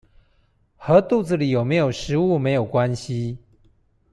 [0.77, 3.37] 和肚子裡有沒有食物沒有關係